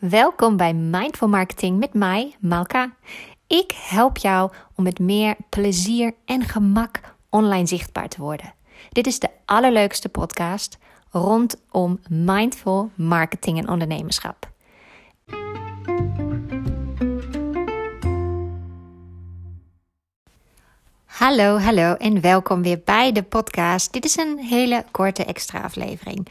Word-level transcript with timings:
Welkom 0.00 0.56
bij 0.56 0.74
Mindful 0.74 1.28
Marketing 1.28 1.78
met 1.78 1.94
mij, 1.94 2.36
Malka. 2.38 2.92
Ik 3.46 3.72
help 3.88 4.16
jou 4.16 4.50
om 4.74 4.84
met 4.84 4.98
meer 4.98 5.36
plezier 5.48 6.14
en 6.24 6.42
gemak 6.42 7.00
online 7.28 7.66
zichtbaar 7.66 8.08
te 8.08 8.20
worden. 8.20 8.54
Dit 8.88 9.06
is 9.06 9.18
de 9.18 9.28
allerleukste 9.44 10.08
podcast 10.08 10.78
rondom 11.10 12.00
mindful 12.08 12.90
marketing 12.94 13.58
en 13.58 13.68
ondernemerschap. 13.68 14.50
Hallo, 21.04 21.58
hallo 21.58 21.94
en 21.94 22.20
welkom 22.20 22.62
weer 22.62 22.80
bij 22.84 23.12
de 23.12 23.22
podcast. 23.22 23.92
Dit 23.92 24.04
is 24.04 24.16
een 24.16 24.38
hele 24.38 24.84
korte 24.90 25.24
extra 25.24 25.60
aflevering. 25.60 26.28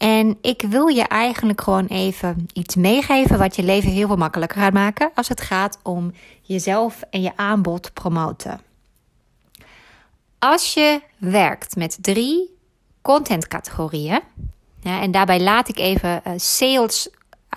En 0.00 0.38
ik 0.40 0.62
wil 0.68 0.86
je 0.86 1.02
eigenlijk 1.02 1.60
gewoon 1.60 1.86
even 1.86 2.46
iets 2.52 2.74
meegeven 2.74 3.38
wat 3.38 3.56
je 3.56 3.62
leven 3.62 3.90
heel 3.90 4.06
veel 4.06 4.16
makkelijker 4.16 4.60
gaat 4.60 4.72
maken 4.72 5.10
als 5.14 5.28
het 5.28 5.40
gaat 5.40 5.78
om 5.82 6.12
jezelf 6.42 7.02
en 7.10 7.22
je 7.22 7.36
aanbod 7.36 7.92
promoten. 7.92 8.60
Als 10.38 10.74
je 10.74 11.00
werkt 11.18 11.76
met 11.76 11.98
drie 12.00 12.56
contentcategorieën, 13.02 14.20
ja, 14.80 15.00
en 15.00 15.10
daarbij 15.10 15.40
laat 15.40 15.68
ik 15.68 15.78
even 15.78 16.22
uh, 16.26 16.32
sales 16.36 17.08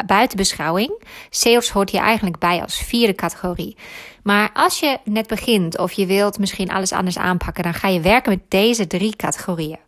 buiten 0.06 0.38
beschouwing. 0.38 1.04
Sales 1.30 1.70
hoort 1.70 1.90
hier 1.90 2.02
eigenlijk 2.02 2.40
bij 2.40 2.62
als 2.62 2.78
vierde 2.78 3.16
categorie. 3.16 3.78
Maar 4.24 4.50
als 4.54 4.80
je 4.80 4.98
net 5.04 5.28
begint 5.28 5.78
of 5.78 5.92
je 5.92 6.06
wilt 6.06 6.40
misschien 6.40 6.72
alles 6.72 6.92
anders 6.92 7.18
aanpakken, 7.18 7.64
dan 7.64 7.74
ga 7.74 7.88
je 7.88 8.00
werken 8.00 8.32
met 8.32 8.52
deze 8.52 8.88
drie 8.88 9.16
categorieën. 9.16 9.80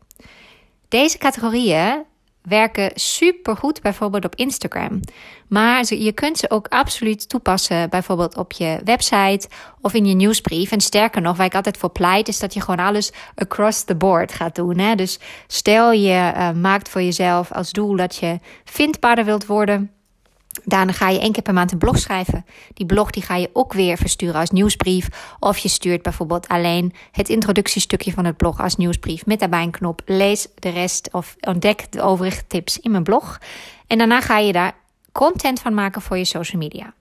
Deze 0.87 1.17
categorieën 1.17 2.03
werken 2.47 2.91
supergoed 2.93 3.81
bijvoorbeeld 3.81 4.25
op 4.25 4.35
Instagram. 4.35 4.99
Maar 5.47 5.93
je 5.93 6.11
kunt 6.11 6.37
ze 6.37 6.49
ook 6.49 6.67
absoluut 6.67 7.29
toepassen 7.29 7.89
bijvoorbeeld 7.89 8.37
op 8.37 8.51
je 8.51 8.79
website 8.83 9.47
of 9.81 9.93
in 9.93 10.05
je 10.05 10.15
nieuwsbrief. 10.15 10.71
En 10.71 10.81
sterker 10.81 11.21
nog, 11.21 11.37
waar 11.37 11.45
ik 11.45 11.55
altijd 11.55 11.77
voor 11.77 11.89
pleit, 11.89 12.27
is 12.27 12.39
dat 12.39 12.53
je 12.53 12.61
gewoon 12.61 12.85
alles 12.85 13.11
across 13.35 13.83
the 13.83 13.95
board 13.95 14.33
gaat 14.33 14.55
doen. 14.55 14.77
Hè? 14.77 14.95
Dus 14.95 15.19
stel 15.47 15.91
je 15.91 16.31
uh, 16.35 16.51
maakt 16.51 16.89
voor 16.89 17.01
jezelf 17.01 17.51
als 17.51 17.71
doel 17.71 17.95
dat 17.95 18.15
je 18.15 18.39
vindbaarder 18.63 19.25
wilt 19.25 19.45
worden 19.45 19.94
Daarna 20.63 20.91
ga 20.91 21.09
je 21.09 21.19
één 21.19 21.31
keer 21.31 21.43
per 21.43 21.53
maand 21.53 21.71
een 21.71 21.77
blog 21.77 21.99
schrijven. 21.99 22.45
Die 22.73 22.85
blog 22.85 23.09
die 23.09 23.23
ga 23.23 23.35
je 23.35 23.49
ook 23.53 23.73
weer 23.73 23.97
versturen 23.97 24.39
als 24.39 24.49
nieuwsbrief. 24.49 25.35
Of 25.39 25.57
je 25.57 25.69
stuurt 25.69 26.01
bijvoorbeeld 26.01 26.47
alleen 26.47 26.93
het 27.11 27.29
introductiestukje 27.29 28.11
van 28.11 28.25
het 28.25 28.37
blog 28.37 28.59
als 28.59 28.75
nieuwsbrief. 28.75 29.25
Met 29.25 29.39
daarbij 29.39 29.63
een 29.63 29.71
knop 29.71 30.01
lees 30.05 30.47
de 30.55 30.69
rest 30.69 31.09
of 31.11 31.35
ontdek 31.39 31.91
de 31.91 32.01
overige 32.01 32.47
tips 32.47 32.79
in 32.79 32.91
mijn 32.91 33.03
blog. 33.03 33.39
En 33.87 33.97
daarna 33.97 34.21
ga 34.21 34.37
je 34.37 34.51
daar 34.51 34.75
content 35.11 35.59
van 35.59 35.73
maken 35.73 36.01
voor 36.01 36.17
je 36.17 36.25
social 36.25 36.61
media. 36.61 36.93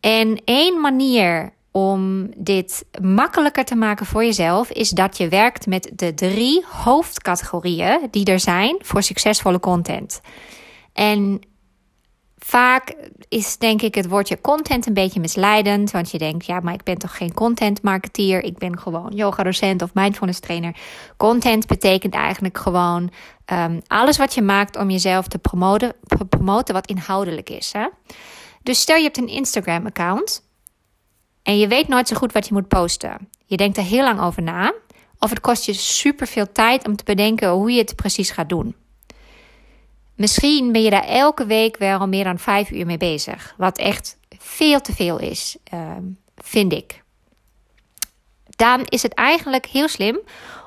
En 0.00 0.40
één 0.44 0.80
manier 0.80 1.52
om 1.70 2.30
dit 2.36 2.84
makkelijker 3.02 3.64
te 3.64 3.74
maken 3.74 4.06
voor 4.06 4.24
jezelf 4.24 4.70
is 4.70 4.90
dat 4.90 5.16
je 5.16 5.28
werkt 5.28 5.66
met 5.66 5.90
de 5.94 6.14
drie 6.14 6.64
hoofdcategorieën 6.68 8.08
die 8.10 8.24
er 8.24 8.40
zijn 8.40 8.76
voor 8.82 9.02
succesvolle 9.02 9.60
content. 9.60 10.20
En 10.92 11.40
Vaak 12.46 12.94
is 13.28 13.58
denk 13.58 13.82
ik 13.82 13.94
het 13.94 14.08
woordje 14.08 14.40
content 14.40 14.86
een 14.86 14.94
beetje 14.94 15.20
misleidend. 15.20 15.90
Want 15.90 16.10
je 16.10 16.18
denkt, 16.18 16.46
ja, 16.46 16.60
maar 16.60 16.74
ik 16.74 16.82
ben 16.82 16.98
toch 16.98 17.16
geen 17.16 17.34
content 17.34 17.82
marketeer. 17.82 18.44
Ik 18.44 18.58
ben 18.58 18.78
gewoon 18.78 19.12
yoga 19.14 19.42
docent 19.42 19.82
of 19.82 19.94
mindfulness 19.94 20.40
trainer. 20.40 20.76
Content 21.16 21.66
betekent 21.66 22.14
eigenlijk 22.14 22.58
gewoon 22.58 23.10
um, 23.52 23.80
alles 23.86 24.16
wat 24.16 24.34
je 24.34 24.42
maakt 24.42 24.76
om 24.76 24.90
jezelf 24.90 25.28
te 25.28 25.38
promoten, 25.38 25.92
promoten 26.28 26.74
wat 26.74 26.86
inhoudelijk 26.86 27.50
is. 27.50 27.72
Hè? 27.72 27.86
Dus 28.62 28.80
stel 28.80 28.96
je 28.96 29.02
hebt 29.02 29.18
een 29.18 29.28
Instagram 29.28 29.86
account. 29.86 30.48
En 31.42 31.58
je 31.58 31.68
weet 31.68 31.88
nooit 31.88 32.08
zo 32.08 32.16
goed 32.16 32.32
wat 32.32 32.48
je 32.48 32.54
moet 32.54 32.68
posten. 32.68 33.28
Je 33.46 33.56
denkt 33.56 33.76
er 33.76 33.84
heel 33.84 34.04
lang 34.04 34.20
over 34.20 34.42
na. 34.42 34.74
Of 35.18 35.30
het 35.30 35.40
kost 35.40 35.64
je 35.64 35.72
super 35.72 36.26
veel 36.26 36.52
tijd 36.52 36.86
om 36.86 36.96
te 36.96 37.04
bedenken 37.04 37.50
hoe 37.50 37.72
je 37.72 37.80
het 37.80 37.96
precies 37.96 38.30
gaat 38.30 38.48
doen. 38.48 38.74
Misschien 40.16 40.72
ben 40.72 40.82
je 40.82 40.90
daar 40.90 41.04
elke 41.04 41.46
week 41.46 41.76
wel 41.76 42.08
meer 42.08 42.24
dan 42.24 42.38
vijf 42.38 42.70
uur 42.70 42.86
mee 42.86 42.96
bezig. 42.96 43.54
Wat 43.56 43.78
echt 43.78 44.18
veel 44.38 44.80
te 44.80 44.92
veel 44.92 45.18
is, 45.18 45.56
ehm, 45.64 46.02
vind 46.36 46.72
ik. 46.72 47.02
Dan 48.56 48.84
is 48.84 49.02
het 49.02 49.14
eigenlijk 49.14 49.66
heel 49.66 49.88
slim 49.88 50.20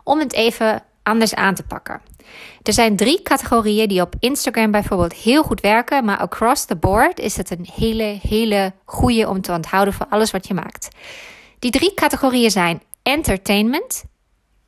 om 0.03 0.19
het 0.19 0.33
even 0.33 0.83
anders 1.03 1.35
aan 1.35 1.55
te 1.55 1.63
pakken. 1.63 2.01
Er 2.63 2.73
zijn 2.73 2.95
drie 2.95 3.21
categorieën 3.21 3.87
die 3.87 4.01
op 4.01 4.15
Instagram 4.19 4.71
bijvoorbeeld 4.71 5.13
heel 5.13 5.43
goed 5.43 5.61
werken, 5.61 6.05
maar 6.05 6.17
across 6.17 6.65
the 6.65 6.75
board 6.75 7.19
is 7.19 7.37
het 7.37 7.49
een 7.49 7.67
hele, 7.75 8.19
hele 8.21 8.73
goede 8.85 9.29
om 9.29 9.41
te 9.41 9.51
onthouden 9.51 9.93
voor 9.93 10.05
alles 10.09 10.31
wat 10.31 10.47
je 10.47 10.53
maakt. 10.53 10.87
Die 11.59 11.71
drie 11.71 11.93
categorieën 11.93 12.51
zijn 12.51 12.81
entertainment, 13.03 14.03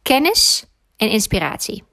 kennis 0.02 0.66
en 0.98 1.10
inspiratie. 1.10 1.84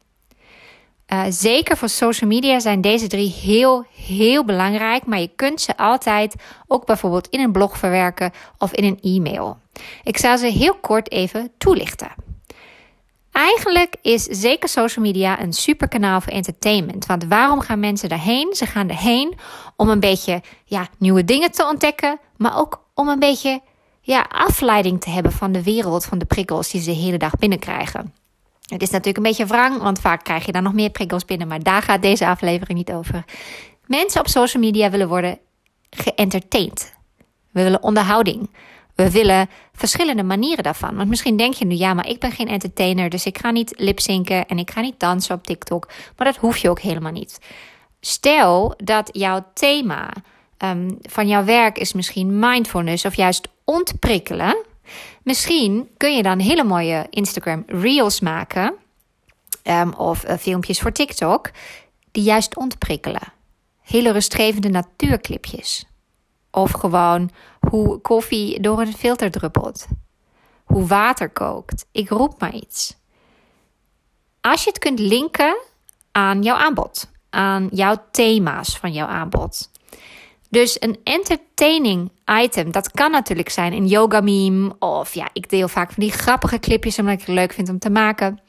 Uh, 1.13 1.25
zeker 1.29 1.77
voor 1.77 1.89
social 1.89 2.31
media 2.31 2.61
zijn 2.61 2.81
deze 2.81 3.07
drie 3.07 3.31
heel, 3.31 3.85
heel 4.07 4.45
belangrijk. 4.45 5.07
Maar 5.07 5.21
je 5.21 5.31
kunt 5.37 5.61
ze 5.61 5.77
altijd 5.77 6.35
ook 6.67 6.87
bijvoorbeeld 6.87 7.29
in 7.29 7.41
een 7.41 7.53
blog 7.53 7.79
verwerken 7.79 8.33
of 8.59 8.73
in 8.73 8.85
een 8.85 9.01
e-mail. 9.01 9.59
Ik 10.03 10.17
zal 10.17 10.39
ze 10.39 10.47
heel 10.47 10.75
kort 10.75 11.11
even 11.11 11.51
toelichten. 11.59 12.11
Eigenlijk 13.33 13.97
is 14.03 14.23
zeker 14.23 14.69
social 14.69 15.05
media 15.05 15.41
een 15.41 15.53
super 15.53 15.89
kanaal 15.89 16.21
voor 16.21 16.33
entertainment. 16.33 17.07
Want 17.07 17.25
waarom 17.25 17.61
gaan 17.61 17.81
mensen 17.81 18.09
daarheen? 18.09 18.55
Ze 18.55 18.67
gaan 18.67 18.89
erheen 18.89 19.35
om 19.77 19.89
een 19.89 20.01
beetje 20.01 20.43
ja, 20.65 20.89
nieuwe 20.99 21.25
dingen 21.25 21.51
te 21.51 21.67
ontdekken, 21.67 22.19
maar 22.37 22.59
ook 22.59 22.83
om 22.95 23.09
een 23.09 23.19
beetje 23.19 23.61
ja, 24.01 24.27
afleiding 24.29 25.01
te 25.01 25.11
hebben 25.11 25.33
van 25.33 25.53
de 25.53 25.63
wereld, 25.63 26.05
van 26.05 26.19
de 26.19 26.25
prikkels 26.25 26.71
die 26.71 26.81
ze 26.81 26.91
de 26.91 26.97
hele 26.97 27.19
dag 27.19 27.37
binnenkrijgen. 27.37 28.15
Het 28.69 28.83
is 28.83 28.91
natuurlijk 28.91 29.17
een 29.17 29.23
beetje 29.23 29.47
wrang, 29.47 29.83
want 29.83 30.01
vaak 30.01 30.25
krijg 30.25 30.47
je 30.47 30.53
dan 30.53 30.62
nog 30.62 30.73
meer 30.73 30.91
prikkels 30.91 31.25
binnen, 31.25 31.49
maar 31.49 31.62
daar 31.62 31.83
gaat 31.83 32.03
deze 32.03 32.27
aflevering 32.27 32.79
niet 32.79 32.93
over. 32.93 33.25
Mensen 33.87 34.21
op 34.21 34.29
social 34.29 34.62
media 34.62 34.91
willen 34.91 35.09
worden 35.09 35.39
geëntertained. 35.91 36.97
We 37.51 37.62
willen 37.62 37.83
onderhouding. 37.83 38.51
We 38.95 39.11
willen 39.11 39.49
verschillende 39.73 40.23
manieren 40.23 40.65
daarvan. 40.65 40.97
Want 40.97 41.09
misschien 41.09 41.37
denk 41.37 41.55
je 41.55 41.65
nu, 41.65 41.75
ja, 41.75 41.95
maar 41.95 42.07
ik 42.07 42.21
ben 42.21 42.33
geen 42.33 42.49
entertainer, 42.49 43.11
dus 43.11 43.27
ik 43.27 43.39
ga 43.39 43.51
niet 43.51 43.75
lipzinken 43.77 44.47
en 44.47 44.59
ik 44.59 44.71
ga 44.71 44.81
niet 44.81 45.01
dansen 45.01 45.34
op 45.34 45.47
TikTok. 45.47 45.89
Maar 46.17 46.27
dat 46.27 46.37
hoef 46.37 46.57
je 46.57 46.71
ook 46.71 46.81
helemaal 46.81 47.12
niet. 47.12 47.41
Stel 48.01 48.75
dat 48.77 49.09
jouw 49.12 49.47
thema 49.55 50.11
um, 50.59 50.99
van 51.01 51.28
jouw 51.28 51.45
werk 51.45 51.78
is 51.78 51.93
misschien 51.93 52.39
mindfulness 52.39 53.05
of 53.05 53.15
juist 53.15 53.49
ontprikkelen. 53.65 54.57
Misschien 55.22 55.91
kun 55.97 56.16
je 56.16 56.22
dan 56.22 56.38
hele 56.38 56.65
mooie 56.65 57.06
Instagram 57.10 57.62
Reels 57.66 58.21
maken. 58.21 58.75
Um, 59.65 59.93
of 59.93 60.25
uh, 60.25 60.37
filmpjes 60.37 60.81
voor 60.81 60.93
TikTok. 60.93 61.50
Die 62.12 62.22
juist 62.22 62.56
ontprikkelen. 62.56 63.32
Hele 63.82 64.12
rustgevende 64.12 64.69
natuurclipjes. 64.69 65.84
Of 66.50 66.71
gewoon 66.71 67.31
hoe 67.60 67.98
koffie 67.98 68.60
door 68.60 68.81
een 68.81 68.97
filter 68.97 69.31
druppelt. 69.31 69.87
Hoe 70.65 70.87
water 70.87 71.31
kookt. 71.31 71.87
Ik 71.93 72.09
roep 72.09 72.41
maar 72.41 72.54
iets. 72.54 72.97
Als 74.41 74.62
je 74.62 74.69
het 74.69 74.78
kunt 74.78 74.98
linken 74.98 75.56
aan 76.12 76.43
jouw 76.43 76.56
aanbod. 76.56 77.10
Aan 77.31 77.69
jouw 77.72 78.04
thema's 78.10 78.78
van 78.78 78.93
jouw 78.93 79.06
aanbod. 79.06 79.71
Dus 80.48 80.76
een 80.81 80.98
entertaining 81.04 82.10
item, 82.42 82.70
dat 82.70 82.91
kan 82.91 83.10
natuurlijk 83.10 83.50
zijn 83.50 83.72
een 83.72 83.86
yoga 83.86 84.20
meme. 84.20 84.76
Of 84.78 85.14
ja, 85.14 85.28
ik 85.32 85.50
deel 85.50 85.69
vaak 85.69 85.92
van 85.92 86.03
die 86.03 86.12
grappige 86.12 86.59
clipjes 86.59 86.98
omdat 86.98 87.14
ik 87.14 87.26
het 87.26 87.34
leuk 87.34 87.53
vind 87.53 87.69
om 87.69 87.78
te 87.78 87.91
maken. 87.91 88.41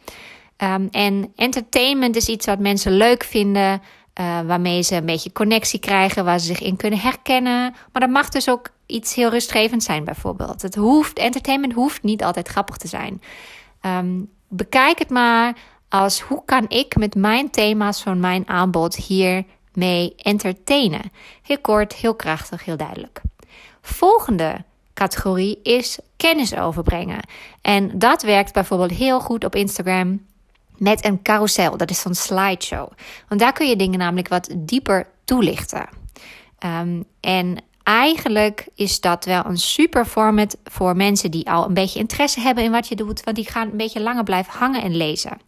Um, 0.57 0.87
en 0.91 1.31
entertainment 1.35 2.15
is 2.15 2.27
iets 2.27 2.45
wat 2.45 2.59
mensen 2.59 2.91
leuk 2.91 3.23
vinden. 3.23 3.81
Uh, 4.19 4.39
waarmee 4.41 4.81
ze 4.81 4.95
een 4.95 5.05
beetje 5.05 5.31
connectie 5.31 5.79
krijgen, 5.79 6.25
waar 6.25 6.39
ze 6.39 6.45
zich 6.45 6.61
in 6.61 6.75
kunnen 6.75 6.99
herkennen. 6.99 7.73
Maar 7.91 8.01
dat 8.01 8.09
mag 8.09 8.29
dus 8.29 8.49
ook 8.49 8.69
iets 8.85 9.15
heel 9.15 9.29
rustgevend 9.29 9.83
zijn, 9.83 10.03
bijvoorbeeld. 10.03 10.61
Het 10.61 10.75
hoeft, 10.75 11.17
entertainment 11.17 11.73
hoeft 11.73 12.03
niet 12.03 12.23
altijd 12.23 12.47
grappig 12.47 12.77
te 12.77 12.87
zijn. 12.87 13.21
Um, 13.81 14.29
bekijk 14.47 14.99
het 14.99 15.09
maar 15.09 15.55
als 15.89 16.21
hoe 16.21 16.41
kan 16.45 16.65
ik 16.67 16.95
met 16.95 17.15
mijn 17.15 17.49
thema's 17.49 18.01
van 18.01 18.19
mijn 18.19 18.47
aanbod 18.47 18.95
hier 18.95 19.43
mee 19.79 20.13
entertainen. 20.15 21.11
Heel 21.41 21.59
kort, 21.59 21.93
heel 21.93 22.15
krachtig, 22.15 22.65
heel 22.65 22.77
duidelijk. 22.77 23.21
Volgende 23.81 24.63
categorie 24.93 25.59
is 25.63 25.99
kennis 26.17 26.55
overbrengen. 26.55 27.19
En 27.61 27.99
dat 27.99 28.21
werkt 28.21 28.53
bijvoorbeeld 28.53 28.91
heel 28.91 29.19
goed 29.19 29.43
op 29.43 29.55
Instagram 29.55 30.25
met 30.77 31.05
een 31.05 31.21
carousel. 31.21 31.77
Dat 31.77 31.89
is 31.89 31.99
zo'n 31.99 32.13
slideshow. 32.13 32.91
Want 33.27 33.41
daar 33.41 33.53
kun 33.53 33.67
je 33.67 33.75
dingen 33.75 33.99
namelijk 33.99 34.27
wat 34.27 34.49
dieper 34.57 35.07
toelichten. 35.25 35.89
Um, 36.65 37.03
en 37.19 37.63
eigenlijk 37.83 38.67
is 38.75 38.99
dat 38.99 39.25
wel 39.25 39.45
een 39.45 39.57
super 39.57 40.05
format 40.05 40.57
voor 40.63 40.95
mensen 40.95 41.31
die 41.31 41.49
al 41.49 41.65
een 41.65 41.73
beetje 41.73 41.99
interesse 41.99 42.39
hebben 42.39 42.63
in 42.63 42.71
wat 42.71 42.87
je 42.87 42.95
doet. 42.95 43.23
Want 43.23 43.35
die 43.35 43.49
gaan 43.49 43.69
een 43.71 43.77
beetje 43.77 44.01
langer 44.01 44.23
blijven 44.23 44.53
hangen 44.53 44.81
en 44.81 44.95
lezen. 44.95 45.41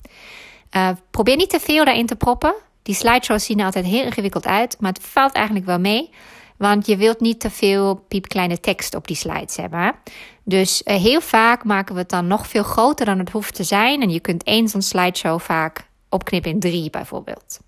Uh, 0.75 0.89
probeer 1.12 1.36
niet 1.36 1.50
te 1.50 1.60
veel 1.60 1.86
daarin 1.86 2.06
te 2.06 2.16
proppen. 2.16 2.54
Die 2.83 2.95
slideshows 2.95 3.45
zien 3.45 3.60
er 3.60 3.66
altijd 3.66 3.86
heel 3.86 4.04
ingewikkeld 4.04 4.45
uit, 4.45 4.78
maar 4.80 4.92
het 4.92 5.04
valt 5.04 5.33
eigenlijk 5.33 5.66
wel 5.66 5.80
mee. 5.80 6.10
Want 6.57 6.86
je 6.86 6.98
wilt 6.98 7.19
niet 7.19 7.39
te 7.39 7.50
veel 7.50 7.95
piepkleine 7.95 8.60
tekst 8.60 8.95
op 8.95 9.07
die 9.07 9.16
slides 9.16 9.56
hebben. 9.56 9.95
Dus 10.44 10.81
uh, 10.86 10.95
heel 10.95 11.22
vaak 11.22 11.63
maken 11.63 11.94
we 11.94 12.01
het 12.01 12.10
dan 12.10 12.28
nog 12.28 12.48
veel 12.48 12.63
groter 12.63 13.06
dan 13.06 13.19
het 13.19 13.30
hoeft 13.30 13.56
te 13.56 13.63
zijn. 13.63 14.01
En 14.01 14.10
je 14.10 14.19
kunt 14.19 14.44
één 14.44 14.68
zo'n 14.68 14.81
slideshow 14.81 15.39
vaak 15.39 15.88
opknippen 16.10 16.51
in 16.51 16.60
drie 16.60 16.89
bijvoorbeeld. 16.89 17.60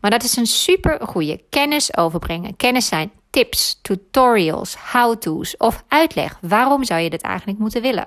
Maar 0.00 0.10
dat 0.10 0.22
is 0.22 0.36
een 0.36 0.46
super 0.46 1.06
goede 1.06 1.40
kennis 1.50 1.96
overbrengen. 1.96 2.56
Kennis 2.56 2.86
zijn 2.86 3.10
tips, 3.30 3.78
tutorials, 3.82 4.76
how-to's 4.92 5.54
of 5.56 5.84
uitleg. 5.88 6.38
Waarom 6.40 6.84
zou 6.84 7.00
je 7.00 7.10
dit 7.10 7.22
eigenlijk 7.22 7.58
moeten 7.58 7.82
willen? 7.82 8.06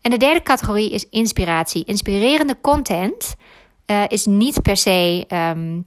En 0.00 0.10
de 0.10 0.16
derde 0.16 0.42
categorie 0.42 0.90
is 0.90 1.08
inspiratie. 1.08 1.84
Inspirerende 1.84 2.56
content 2.60 3.36
uh, 3.86 4.02
is 4.08 4.26
niet 4.26 4.62
per 4.62 4.76
se 4.76 5.24
um, 5.28 5.86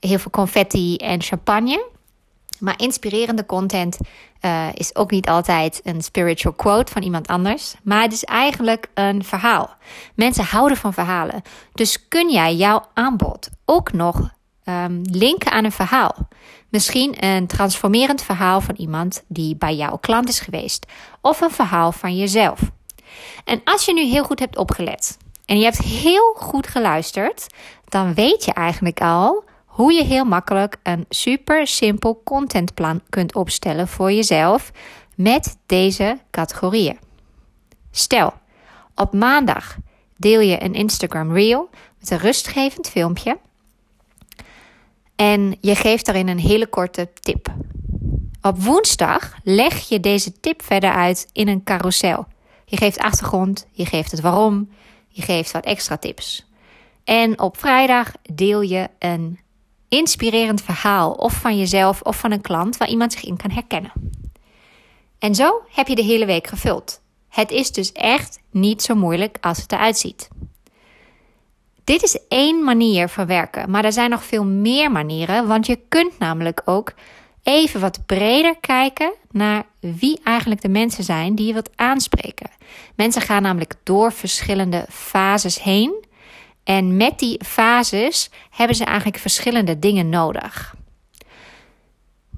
heel 0.00 0.18
veel 0.18 0.30
confetti 0.30 0.96
en 0.96 1.22
champagne. 1.22 1.86
Maar 2.58 2.80
inspirerende 2.80 3.46
content 3.46 3.98
uh, 4.40 4.66
is 4.74 4.96
ook 4.96 5.10
niet 5.10 5.28
altijd 5.28 5.80
een 5.84 6.02
spiritual 6.02 6.54
quote 6.54 6.92
van 6.92 7.02
iemand 7.02 7.26
anders. 7.26 7.74
Maar 7.82 8.02
het 8.02 8.12
is 8.12 8.24
eigenlijk 8.24 8.88
een 8.94 9.24
verhaal. 9.24 9.76
Mensen 10.14 10.44
houden 10.44 10.76
van 10.76 10.92
verhalen. 10.92 11.42
Dus 11.72 12.08
kun 12.08 12.30
jij 12.30 12.54
jouw 12.54 12.84
aanbod 12.94 13.50
ook 13.64 13.92
nog 13.92 14.30
um, 14.64 15.00
linken 15.02 15.52
aan 15.52 15.64
een 15.64 15.72
verhaal? 15.72 16.28
Misschien 16.68 17.24
een 17.24 17.46
transformerend 17.46 18.22
verhaal 18.22 18.60
van 18.60 18.74
iemand 18.74 19.24
die 19.28 19.56
bij 19.56 19.76
jouw 19.76 19.96
klant 19.96 20.28
is 20.28 20.40
geweest. 20.40 20.86
Of 21.20 21.40
een 21.40 21.50
verhaal 21.50 21.92
van 21.92 22.16
jezelf. 22.16 22.60
En 23.44 23.60
als 23.64 23.84
je 23.84 23.92
nu 23.92 24.02
heel 24.04 24.24
goed 24.24 24.38
hebt 24.38 24.56
opgelet 24.56 25.18
en 25.48 25.58
je 25.58 25.64
hebt 25.64 25.78
heel 25.78 26.34
goed 26.36 26.66
geluisterd, 26.66 27.46
dan 27.84 28.14
weet 28.14 28.44
je 28.44 28.52
eigenlijk 28.52 29.00
al 29.00 29.44
hoe 29.64 29.92
je 29.92 30.04
heel 30.04 30.24
makkelijk 30.24 30.76
een 30.82 31.04
super 31.08 31.66
simpel 31.66 32.20
contentplan 32.24 33.00
kunt 33.08 33.34
opstellen 33.34 33.88
voor 33.88 34.12
jezelf 34.12 34.70
met 35.14 35.58
deze 35.66 36.18
categorieën. 36.30 36.98
Stel, 37.90 38.32
op 38.94 39.12
maandag 39.12 39.76
deel 40.16 40.40
je 40.40 40.62
een 40.62 40.74
Instagram 40.74 41.32
Reel 41.32 41.68
met 41.98 42.10
een 42.10 42.18
rustgevend 42.18 42.88
filmpje 42.88 43.38
en 45.16 45.56
je 45.60 45.74
geeft 45.74 46.06
daarin 46.06 46.28
een 46.28 46.38
hele 46.38 46.66
korte 46.66 47.08
tip. 47.20 47.54
Op 48.42 48.62
woensdag 48.62 49.34
leg 49.42 49.88
je 49.88 50.00
deze 50.00 50.40
tip 50.40 50.62
verder 50.62 50.92
uit 50.92 51.28
in 51.32 51.48
een 51.48 51.62
carousel. 51.62 52.26
Je 52.64 52.76
geeft 52.76 52.98
achtergrond, 52.98 53.66
je 53.70 53.86
geeft 53.86 54.10
het 54.10 54.20
waarom, 54.20 54.68
je 55.08 55.22
geeft 55.22 55.50
wat 55.50 55.64
extra 55.64 55.96
tips. 55.96 56.46
En 57.04 57.40
op 57.40 57.58
vrijdag 57.58 58.12
deel 58.22 58.60
je 58.60 58.88
een 58.98 59.38
inspirerend 59.88 60.62
verhaal, 60.62 61.12
of 61.12 61.32
van 61.32 61.58
jezelf 61.58 62.02
of 62.02 62.16
van 62.16 62.32
een 62.32 62.40
klant, 62.40 62.76
waar 62.76 62.88
iemand 62.88 63.12
zich 63.12 63.24
in 63.24 63.36
kan 63.36 63.50
herkennen. 63.50 63.92
En 65.18 65.34
zo 65.34 65.62
heb 65.72 65.88
je 65.88 65.94
de 65.94 66.02
hele 66.02 66.26
week 66.26 66.46
gevuld. 66.46 67.00
Het 67.28 67.50
is 67.50 67.72
dus 67.72 67.92
echt 67.92 68.40
niet 68.50 68.82
zo 68.82 68.94
moeilijk 68.94 69.38
als 69.40 69.58
het 69.58 69.72
eruit 69.72 69.98
ziet. 69.98 70.28
Dit 71.84 72.02
is 72.02 72.18
één 72.28 72.64
manier 72.64 73.08
van 73.08 73.26
werken, 73.26 73.70
maar 73.70 73.84
er 73.84 73.92
zijn 73.92 74.10
nog 74.10 74.24
veel 74.24 74.44
meer 74.44 74.90
manieren, 74.90 75.46
want 75.46 75.66
je 75.66 75.78
kunt 75.88 76.18
namelijk 76.18 76.62
ook 76.64 76.92
even 77.48 77.80
wat 77.80 78.06
breder 78.06 78.56
kijken 78.60 79.12
naar 79.30 79.64
wie 79.80 80.20
eigenlijk 80.24 80.60
de 80.60 80.68
mensen 80.68 81.04
zijn 81.04 81.34
die 81.34 81.46
je 81.46 81.52
wilt 81.52 81.70
aanspreken. 81.76 82.50
Mensen 82.94 83.22
gaan 83.22 83.42
namelijk 83.42 83.74
door 83.82 84.12
verschillende 84.12 84.86
fases 84.88 85.62
heen 85.62 86.04
en 86.64 86.96
met 86.96 87.18
die 87.18 87.44
fases 87.44 88.30
hebben 88.50 88.76
ze 88.76 88.84
eigenlijk 88.84 89.18
verschillende 89.18 89.78
dingen 89.78 90.08
nodig. 90.08 90.74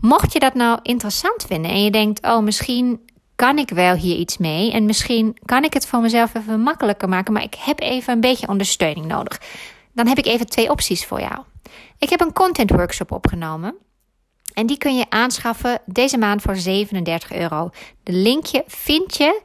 Mocht 0.01 0.33
je 0.33 0.39
dat 0.39 0.55
nou 0.55 0.79
interessant 0.83 1.45
vinden 1.47 1.71
en 1.71 1.85
je 1.85 1.91
denkt, 1.91 2.27
oh, 2.27 2.43
misschien 2.43 3.01
kan 3.35 3.59
ik 3.59 3.71
wel 3.71 3.95
hier 3.95 4.17
iets 4.17 4.39
mee 4.39 4.73
en 4.73 4.85
misschien 4.85 5.37
kan 5.45 5.65
ik 5.65 5.73
het 5.73 5.87
voor 5.87 6.01
mezelf 6.01 6.35
even 6.35 6.61
makkelijker 6.61 7.09
maken, 7.09 7.33
maar 7.33 7.43
ik 7.43 7.55
heb 7.55 7.81
even 7.81 8.13
een 8.13 8.21
beetje 8.21 8.49
ondersteuning 8.49 9.07
nodig. 9.07 9.41
Dan 9.93 10.07
heb 10.07 10.19
ik 10.19 10.27
even 10.27 10.47
twee 10.47 10.71
opties 10.71 11.07
voor 11.07 11.21
jou. 11.21 11.39
Ik 11.99 12.11
heb 12.11 12.21
een 12.21 12.33
content 12.33 12.71
workshop 12.71 13.13
opgenomen. 13.13 13.75
En 14.53 14.67
die 14.67 14.79
kun 14.79 14.97
je 14.97 15.07
aanschaffen 15.09 15.81
deze 15.87 16.19
maand 16.19 16.43
voor 16.43 16.57
37 16.57 17.33
euro. 17.33 17.71
De 18.03 18.13
linkje 18.13 18.65
vind 18.67 19.17
je 19.17 19.41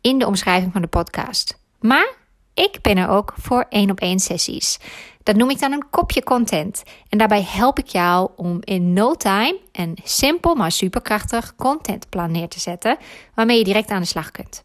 in 0.00 0.18
de 0.18 0.26
omschrijving 0.26 0.72
van 0.72 0.82
de 0.82 0.88
podcast. 0.88 1.58
Maar 1.80 2.14
ik 2.54 2.78
ben 2.82 2.96
er 2.96 3.08
ook 3.08 3.34
voor 3.36 3.66
één 3.68 3.90
op 3.90 4.00
één 4.00 4.18
sessies. 4.18 4.78
Dat 5.22 5.36
noem 5.36 5.50
ik 5.50 5.60
dan 5.60 5.72
een 5.72 5.90
kopje 5.90 6.22
content. 6.22 6.82
En 7.08 7.18
daarbij 7.18 7.42
help 7.42 7.78
ik 7.78 7.86
jou 7.86 8.30
om 8.36 8.58
in 8.60 8.92
no 8.92 9.14
time 9.14 9.58
een 9.72 9.98
simpel 10.04 10.54
maar 10.54 10.72
superkrachtig 10.72 11.54
contentplan 11.56 12.30
neer 12.30 12.48
te 12.48 12.60
zetten, 12.60 12.96
waarmee 13.34 13.58
je 13.58 13.64
direct 13.64 13.90
aan 13.90 14.00
de 14.00 14.06
slag 14.06 14.30
kunt. 14.30 14.64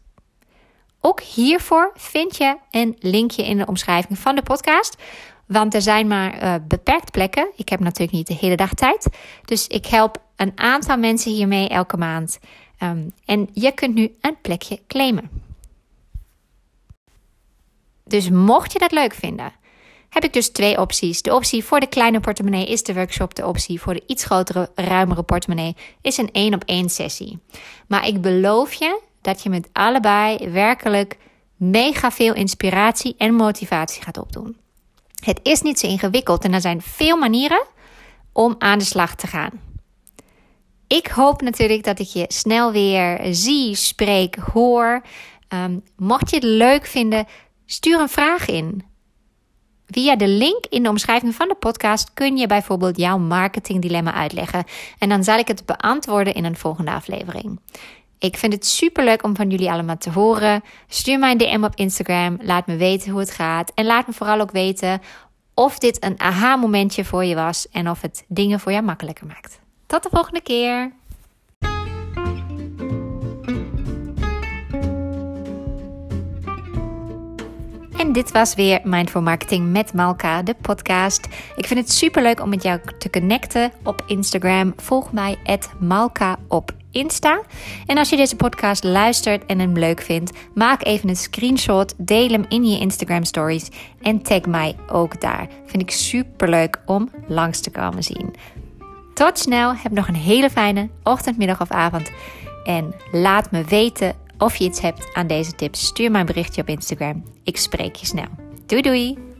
Ook 1.00 1.20
hiervoor 1.20 1.92
vind 1.94 2.36
je 2.36 2.56
een 2.70 2.96
linkje 2.98 3.46
in 3.46 3.58
de 3.58 3.66
omschrijving 3.66 4.18
van 4.18 4.34
de 4.34 4.42
podcast. 4.42 4.96
Want 5.46 5.74
er 5.74 5.82
zijn 5.82 6.06
maar 6.06 6.42
uh, 6.42 6.54
beperkt 6.68 7.10
plekken. 7.10 7.50
Ik 7.56 7.68
heb 7.68 7.80
natuurlijk 7.80 8.12
niet 8.12 8.26
de 8.26 8.34
hele 8.34 8.56
dag 8.56 8.74
tijd. 8.74 9.08
Dus 9.44 9.66
ik 9.66 9.86
help 9.86 10.22
een 10.36 10.52
aantal 10.54 10.96
mensen 10.96 11.32
hiermee 11.32 11.68
elke 11.68 11.96
maand. 11.96 12.38
Um, 12.82 13.12
en 13.24 13.48
je 13.52 13.72
kunt 13.72 13.94
nu 13.94 14.16
een 14.20 14.36
plekje 14.40 14.80
claimen. 14.86 15.30
Dus 18.04 18.30
mocht 18.30 18.72
je 18.72 18.78
dat 18.78 18.92
leuk 18.92 19.14
vinden, 19.14 19.52
heb 20.08 20.24
ik 20.24 20.32
dus 20.32 20.48
twee 20.48 20.80
opties. 20.80 21.22
De 21.22 21.34
optie 21.34 21.64
voor 21.64 21.80
de 21.80 21.86
kleine 21.86 22.20
portemonnee 22.20 22.66
is 22.66 22.82
de 22.82 22.94
workshop. 22.94 23.34
De 23.34 23.46
optie 23.46 23.80
voor 23.80 23.94
de 23.94 24.02
iets 24.06 24.24
grotere, 24.24 24.70
ruimere 24.74 25.22
portemonnee 25.22 25.76
is 26.00 26.16
een 26.16 26.30
één 26.32 26.54
op 26.54 26.62
één 26.64 26.88
sessie. 26.88 27.38
Maar 27.86 28.06
ik 28.06 28.20
beloof 28.20 28.72
je 28.72 29.00
dat 29.20 29.42
je 29.42 29.48
met 29.48 29.68
allebei 29.72 30.50
werkelijk 30.50 31.18
mega 31.56 32.10
veel 32.10 32.34
inspiratie 32.34 33.14
en 33.18 33.34
motivatie 33.34 34.02
gaat 34.02 34.18
opdoen. 34.18 34.56
Het 35.24 35.40
is 35.42 35.62
niet 35.62 35.78
zo 35.78 35.86
ingewikkeld 35.86 36.44
en 36.44 36.52
er 36.52 36.60
zijn 36.60 36.82
veel 36.82 37.16
manieren 37.16 37.64
om 38.32 38.54
aan 38.58 38.78
de 38.78 38.84
slag 38.84 39.14
te 39.14 39.26
gaan. 39.26 39.50
Ik 40.86 41.06
hoop 41.06 41.40
natuurlijk 41.40 41.84
dat 41.84 41.98
ik 41.98 42.06
je 42.06 42.24
snel 42.28 42.72
weer 42.72 43.20
zie, 43.30 43.74
spreek, 43.74 44.34
hoor. 44.34 45.02
Um, 45.48 45.82
mocht 45.96 46.30
je 46.30 46.36
het 46.36 46.44
leuk 46.44 46.86
vinden, 46.86 47.26
Stuur 47.66 48.00
een 48.00 48.08
vraag 48.08 48.46
in. 48.46 48.84
Via 49.86 50.16
de 50.16 50.28
link 50.28 50.66
in 50.68 50.82
de 50.82 50.88
omschrijving 50.88 51.34
van 51.34 51.48
de 51.48 51.54
podcast 51.54 52.14
kun 52.14 52.36
je 52.36 52.46
bijvoorbeeld 52.46 52.96
jouw 52.96 53.18
marketingdilemma 53.18 54.12
uitleggen. 54.12 54.64
En 54.98 55.08
dan 55.08 55.24
zal 55.24 55.38
ik 55.38 55.48
het 55.48 55.66
beantwoorden 55.66 56.34
in 56.34 56.44
een 56.44 56.56
volgende 56.56 56.90
aflevering. 56.90 57.60
Ik 58.24 58.36
vind 58.36 58.52
het 58.52 58.66
superleuk 58.66 59.22
om 59.22 59.36
van 59.36 59.50
jullie 59.50 59.70
allemaal 59.70 59.96
te 59.98 60.10
horen. 60.10 60.62
Stuur 60.88 61.18
mij 61.18 61.30
een 61.30 61.38
DM 61.38 61.64
op 61.64 61.74
Instagram. 61.74 62.38
Laat 62.40 62.66
me 62.66 62.76
weten 62.76 63.10
hoe 63.10 63.20
het 63.20 63.30
gaat. 63.30 63.72
En 63.74 63.84
laat 63.84 64.06
me 64.06 64.12
vooral 64.12 64.40
ook 64.40 64.50
weten 64.50 65.00
of 65.54 65.78
dit 65.78 66.04
een 66.04 66.20
aha-momentje 66.20 67.04
voor 67.04 67.24
je 67.24 67.34
was 67.34 67.68
en 67.68 67.90
of 67.90 68.00
het 68.00 68.24
dingen 68.28 68.60
voor 68.60 68.72
jou 68.72 68.84
makkelijker 68.84 69.26
maakt. 69.26 69.60
Tot 69.86 70.02
de 70.02 70.08
volgende 70.12 70.40
keer. 70.40 70.92
En 77.98 78.12
dit 78.12 78.32
was 78.32 78.54
weer 78.54 78.80
Mindful 78.84 79.22
Marketing 79.22 79.72
met 79.72 79.92
Malka, 79.92 80.42
de 80.42 80.54
podcast. 80.60 81.28
Ik 81.56 81.66
vind 81.66 81.80
het 81.80 81.92
super 81.92 82.22
leuk 82.22 82.40
om 82.40 82.48
met 82.48 82.62
jou 82.62 82.80
te 82.98 83.10
connecten 83.10 83.72
op 83.82 84.04
Instagram. 84.06 84.72
Volg 84.76 85.12
mij 85.12 85.38
Malka 85.78 86.38
op 86.48 86.82
Insta. 86.94 87.40
En 87.86 87.98
als 87.98 88.08
je 88.08 88.16
deze 88.16 88.36
podcast 88.36 88.84
luistert 88.84 89.46
en 89.46 89.58
hem 89.58 89.78
leuk 89.78 90.00
vindt, 90.00 90.32
maak 90.54 90.84
even 90.84 91.08
een 91.08 91.16
screenshot, 91.16 91.94
deel 91.96 92.28
hem 92.28 92.44
in 92.48 92.64
je 92.64 92.78
Instagram 92.78 93.24
stories 93.24 93.68
en 94.02 94.22
tag 94.22 94.46
mij 94.46 94.76
ook 94.86 95.20
daar. 95.20 95.48
Vind 95.66 95.82
ik 95.82 95.90
super 95.90 96.48
leuk 96.48 96.78
om 96.86 97.10
langs 97.26 97.60
te 97.60 97.70
komen 97.70 98.02
zien. 98.02 98.34
Tot 99.14 99.38
snel, 99.38 99.74
heb 99.76 99.92
nog 99.92 100.08
een 100.08 100.14
hele 100.14 100.50
fijne 100.50 100.88
ochtend, 101.02 101.38
middag 101.38 101.60
of 101.60 101.70
avond. 101.70 102.10
En 102.64 102.94
laat 103.12 103.50
me 103.50 103.64
weten 103.64 104.14
of 104.38 104.56
je 104.56 104.64
iets 104.64 104.80
hebt 104.80 105.14
aan 105.14 105.26
deze 105.26 105.54
tips, 105.54 105.86
stuur 105.86 106.10
mij 106.10 106.20
een 106.20 106.26
berichtje 106.26 106.62
op 106.62 106.68
Instagram. 106.68 107.22
Ik 107.44 107.56
spreek 107.56 107.96
je 107.96 108.06
snel. 108.06 108.28
Doei 108.66 108.82
doei! 108.82 109.33